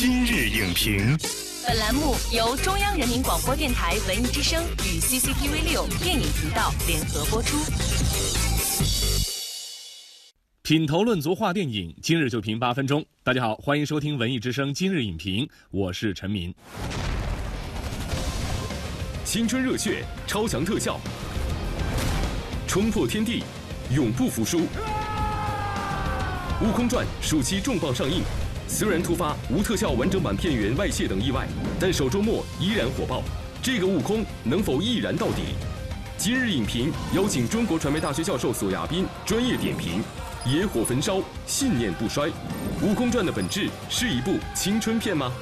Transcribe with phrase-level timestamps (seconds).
[0.00, 1.14] 今日影评，
[1.68, 7.58] 本栏目由中央人民广播电台文艺之声与 CCTV 六电影频道联合播出。
[10.62, 13.04] 品头论足话电影，今日就评八分钟。
[13.22, 16.54] 大家好，欢迎收听文艺之声今日影评，我是陈明。
[19.26, 20.98] 青春热血，超强特效，
[22.66, 23.44] 冲破天地，
[23.94, 24.60] 永不服输。
[26.62, 28.22] 《悟空传》暑期重磅上映，
[28.72, 31.44] 虽然突发无特效完整版片源外泄等意外，
[31.80, 33.20] 但首周末依然火爆。
[33.60, 35.42] 这个悟空能否毅然到底？
[36.16, 40.00] 今日影评邀请中国传媒大学教授索亚斌专业点评。
[40.46, 42.28] 野火焚烧，信念不衰。
[42.80, 45.32] 《悟空传》的本质是一部青春片吗？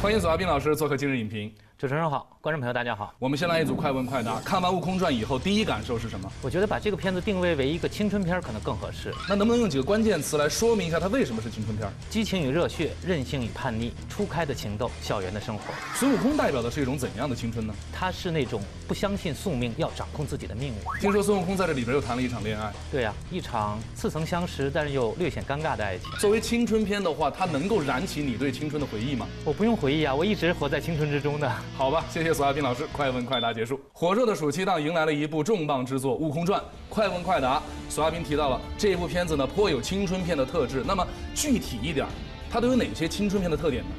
[0.00, 1.52] 欢迎索亚斌老师做客今日影评。
[1.78, 3.14] 主持人好，观众朋友大家好。
[3.18, 4.40] 我们先来一组快问快答。
[4.40, 6.32] 看完《悟空传》以后，第一感受是什么？
[6.40, 9.12] 我觉得把这个片子定位为一个青春片可能更合适。
[9.28, 11.86] 那能不能用几个关键词来说明一下它为什么是青春片？
[12.08, 15.64] 激情与热血，任性与叛逆，初开的情窦，校园的生活。
[15.94, 17.74] 孙悟空代表的是一种怎样的青春呢？
[17.92, 20.74] 他是那种不相信宿命，要掌控自己的命运。
[20.98, 22.72] 听说孙悟空在这里边又谈了一场恋爱。
[22.90, 26.10] 对呀，一场似曾相识，但是又略显尴尬的爱情。
[26.18, 29.28] 作为青春片的话，它能够燃起你对青春的回忆吗？
[29.44, 31.52] 我不用回忆啊，我一直活在青春之中的。
[31.76, 32.52] 好吧，谢谢索亚。
[32.52, 33.80] 斌老师，快问快答结束。
[33.92, 36.60] 火热的暑期档迎来了一部重磅之作《悟空传》。
[36.88, 40.82] 快问快答，索亚斌提到了这部片子呢，颇有青春片的特质。
[40.84, 42.06] 那么具体一点，
[42.50, 43.90] 它都有哪些青春片的特点呢？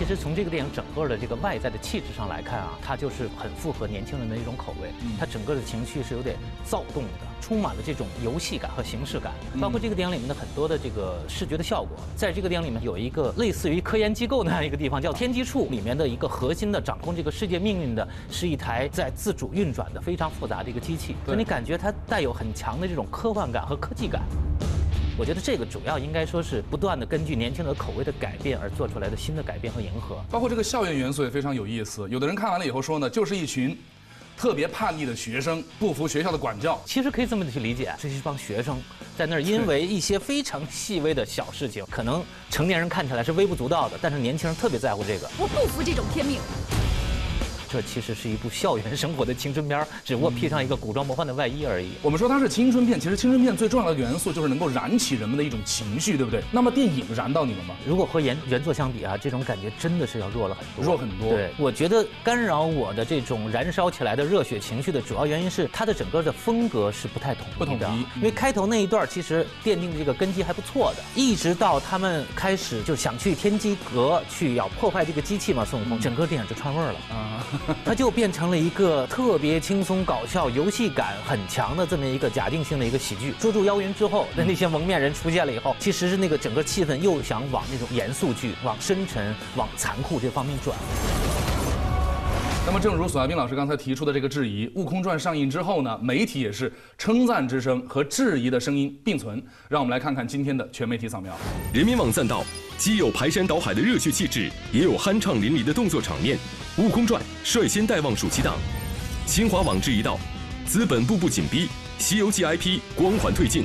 [0.00, 4.88] 其实从这个电影整个的这个外在的气质上来看啊，它就是很符合年轻人的一种口味。
[5.18, 9.34] 它整个的情绪是有点躁动的，充满了这种游戏感和形式感。
[9.60, 15.68] 包括这个电影里面的很多的这个视觉的效果，在这个电影里面有一个类似于科研机构那样一个地方，叫天机处。
[15.70, 21.14] 里面的一个核心的掌控这个世界命运的，是一台在自主运转的非常复杂的一个机器。
[21.26, 24.22] 所以你感觉它带有很强的这种科幻感和科技感。
[25.20, 32.08] 我觉得这个主要应该说是不断的根据年轻人口味的改变而做出来的新的改变和迎合，包括这个校园元素也非常有意思。
[32.08, 33.78] 有的人看完了以后说呢，就是一群
[34.34, 36.80] 特别叛逆的学生，不服学校的管教。
[36.86, 38.80] 其实可以这么去理解，这是一帮学生
[39.14, 45.30] 在那儿，因为一些非常细微的小事情，可能成年人看起来是微不足道的，但是年轻人特别在乎这个。
[45.38, 46.40] 我不服这种天命。
[47.70, 51.90] 这其实是一部校园生活的青春片，只不过披上一个古装魔幻的外衣而已。
[52.02, 56.42] 我们说它是青春片，其实青春片最重要的元素就是能够燃起人们的一种情绪，对不对？
[56.50, 57.76] 那么电影燃到你了吗？
[57.86, 61.30] 如果和原原作相比啊，这种感觉真的是要弱了很多，弱很多。
[61.30, 68.00] 对，我觉得干扰我的这种燃烧起来的热血情绪的主要原因是它的整个的风格是不太统不统一。
[68.18, 77.46] 因为开头那一段其实奠定的这个根基还不错的，一直到他们开始就想去天机阁去要破坏这个机器嘛，孙悟空，整个电影就串味儿了啊，
[77.86, 78.40] 他就变成。
[78.40, 83.34] 成了一个特别轻松搞笑、游戏感很强的这么一个假定性的一个喜剧。
[83.38, 90.74] 捉住妖云之后，那那些蒙面人出现了以后，其实是那个整个气氛又想往那种严肃剧、往深沉、往残酷这方面转。
[92.64, 99.42] 那么，正如索亚斌老师刚才提出的这个质疑，《悟空传》上映之后呢，媒体也是称赞之声和质疑的声音并存。
[99.68, 101.36] 让我们来看看今天的全媒体扫描。
[101.74, 102.42] 人民网赞道：
[102.78, 106.38] 既有排山倒海的热血气质，也有酣畅淋漓的动作场面。
[106.80, 108.54] 《悟空传》率先带旺暑期档，
[109.26, 110.18] 新华网质疑道
[110.64, 111.66] ：“资本步步紧逼，
[111.98, 113.64] 《西游记》IP 光环褪尽。”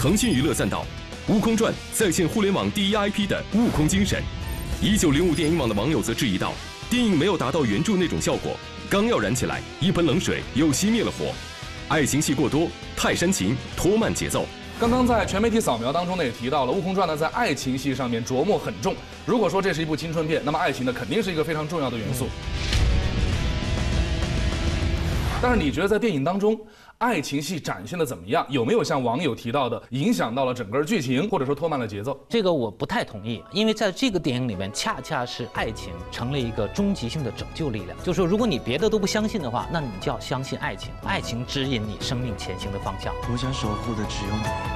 [0.00, 0.86] 腾讯娱乐赞道
[1.28, 4.22] ：“悟空传》再现互联网第一 IP 的悟空精神。”
[4.80, 6.54] 一九零五电影网的网友则质疑道
[6.88, 11.34] ：“电影没有达到原著那种效果，刚要燃起来，一盆冷水又熄灭了火。
[11.88, 12.66] 爱情戏过多，
[12.96, 14.48] 太煽情，拖慢节奏。”
[14.80, 18.94] 刚刚在全媒体扫描当中呢，也提到了《悟空传》呢，在爱情戏上面琢磨很重。
[19.24, 22.26] 如果说这是一部青春片，那么爱情呢，肯定是一个非常重要的元素。
[25.42, 26.56] 但是你觉得在电影当中，
[26.98, 28.46] 爱情戏展现的怎么样？
[28.48, 32.16] 有没有像网友提到的，影响到了整个剧情，或者说拖慢了节奏？
[32.28, 37.98] 这个我不太同意，因为在这个电影里面，恰恰是爱情成了一个终极性的拯救力量。
[38.04, 43.12] 就是说，如果你别的都不相信的话，那你就要相信爱情，爱情指引你生命前行的方向。
[43.32, 44.71] 我想守护的只有你。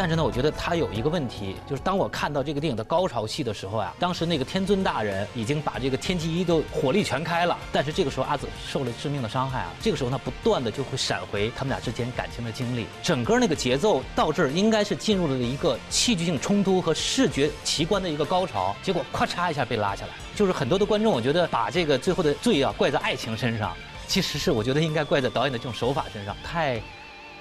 [0.00, 23.76] 但是呢，我觉得他有一个问题，就是当我看到这个电影的高潮戏的时候啊，当时那个天尊大人已经把这个天机一都火力全开了，但是这个时候阿紫受了致命的伤害啊，这个时候呢不断的就会闪回他们俩之间感情的经历，整个那个节奏到这儿应该是进入了一个戏剧性冲突和视觉奇观的一个高潮，结果咔嚓一下被拉下来，就是很多的观众我觉得把这个最后的罪啊怪在爱情身上，
[24.08, 26.80] 其实是我觉得应该怪在导演的这种手法身上，太。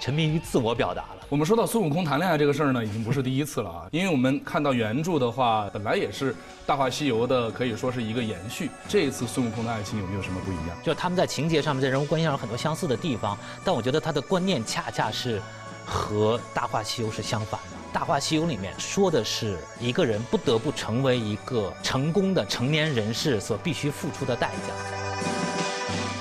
[0.01, 1.18] 沉迷于自我表达了。
[1.29, 3.85] 我们说到孙悟空谈恋爱这个事儿呢，已经不是第一次了啊。
[3.91, 6.33] 因为我们看到原著的话，本来也是
[6.65, 8.71] 《大话西游》的，可以说是一个延续。
[8.87, 10.75] 这一次孙悟空的爱情有没有什么不一样？
[10.81, 15.39] 就他们在情节上面，在人物关系上有很多相似的地方，但我觉得他的观念恰恰是
[15.85, 17.77] 和《大话西游》是相反的。
[17.93, 24.98] 《大话西游》里面说的是一个人不得不成为一个成功的成年人士所必须付出的代价，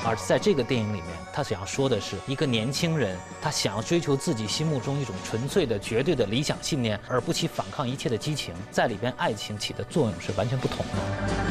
[0.04, 10.92] 而在这个电影里面，他想要说的是一个年轻人，他想要追求自己心目中一种纯粹的、绝对的理想信念，而不惜反抗一切的激情，在里边爱情起的作用是完全不同的。《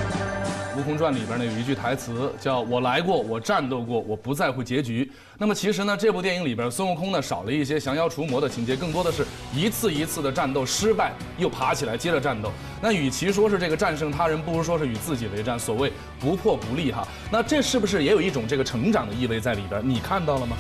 [0.77, 5.11] 悟空传》里边呢有一句台词叫“我来过，我战斗过，我不在乎结局”。
[5.39, 9.25] 那么其实呢，这部电影里边孙悟空呢少了一些降妖除魔的情节，更多的是
[9.55, 12.51] 一次一次的战斗失败，又爬起来接着战斗。
[12.79, 15.57] 那与其说是这个战胜他人，不如说是与自己为战。
[15.57, 17.07] 所谓不破不立哈。
[17.31, 19.81] 那这是不是也有一种这个成长的意味在里边？
[19.83, 20.55] 你看到了吗？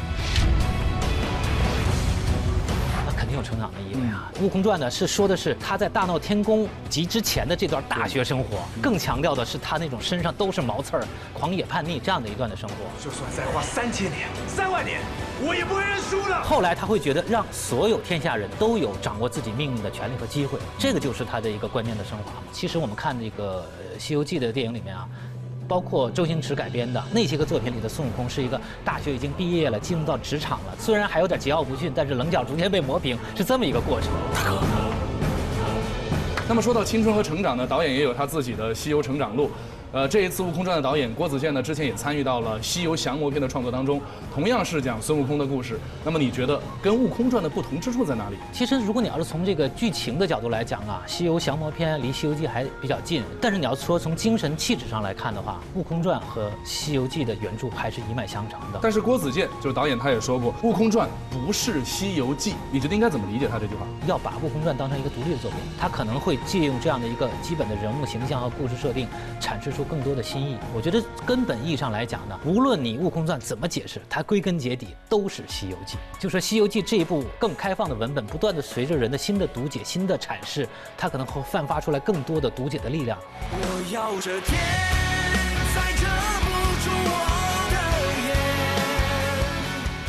[3.37, 4.31] 有成长的意味啊！
[4.41, 12.75] 《悟空传》呢是说的是他在大闹天宫及之前的这段大学生活，更强调的是他那种身上都是毛刺儿、狂野叛逆这样的一段的生活。
[13.03, 14.99] 就算再花三千年、三万年，
[15.41, 16.41] 我也不会认输的。
[16.43, 22.31] 后来他会觉得让所有天下人都有掌握自己命运的权利和机会，这个就是他的一个观念的升华。
[22.51, 23.65] 其实我们看这个
[24.01, 25.07] 《西游记》的电影里面啊。
[25.67, 34.09] 包括周星驰改编的那些个作品里的孙悟空，是一个大学已经毕业了，进入到职场了，虽然还有点桀骜不驯，但是棱角逐渐被磨平，是这么一个过程。
[36.47, 39.51] 那么说到青春和成长呢，导演也有他自己的西游成长路。
[39.93, 44.01] 呃，这一次《悟空传》的导演郭子健呢，之前也参与到了《西游降魔篇》的创作当中，
[44.33, 45.79] 同样是讲孙悟空的故事。
[46.03, 48.35] 那么你觉得跟《悟空传》的不同之处在哪里？
[48.51, 53.23] 其实，如果你要是从这个剧情的角度来讲啊，《西游降魔篇》离《西游记》还比较近。
[53.39, 58.79] 但是你要说从精神气质上来看的话，《悟空传》和《西游记》的原著还是一脉相承的。
[58.81, 61.07] 但是郭子健就是导演，他也说过，《悟空传》
[61.45, 63.87] 不是《西游记》，你觉得应该怎么理解他这句话？
[64.05, 69.07] 要把《悟空传》当成一个独立的作品，他可能会借用这样的一个基本的人物形象和故事设定，
[69.39, 70.57] 阐释出更多的新意。
[70.73, 75.97] 我觉得根本意义上来讲呢，无论你《悟空传》怎么解释，它归根结底都是《西游记》。
[76.19, 83.19] 就说《西游记》这一部更开放的文本，不断的随着人的新的读解、新的阐释，它可能会焕发出来更多的读解的力量。
[83.51, 84.57] 我要这天
[85.75, 86.07] 再遮
[86.41, 86.47] 不
[86.83, 87.33] 住我。《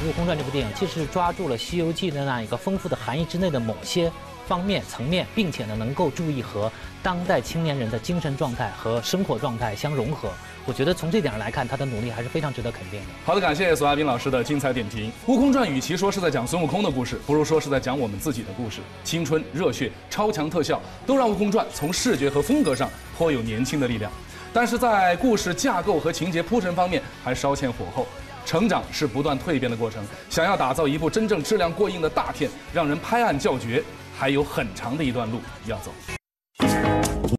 [0.06, 4.10] 悟空传》这部电影，既是抓住了《西游记》的那样一个丰富的含义之内的某些。
[4.46, 6.72] 方面层面，并且呢，能够注意和
[7.02, 10.30] 当代青年人的精神状态和生活状态相融合。
[10.64, 13.06] 我觉得从这点上来看，他的努力还是非常值得肯定的。
[13.26, 15.10] 好的，感谢索亚斌老师的精彩点评。
[15.26, 18.80] 《悟空传》与其说是在讲孙悟空的故事，不如说是在讲我们自己的故事。
[19.04, 24.10] 青春、热血、超强特效，都让《悟空传》从视觉和风格上颇有年轻的力量。
[24.50, 28.06] 但是在故事架构和情节铺陈方面，还稍欠火候。
[28.48, 30.02] 成长是不断蜕变的过程。
[30.30, 33.84] 想要打造一部真正质量过硬的大片，让人拍案叫绝。
[34.16, 36.17] 还有很长的一段路要走。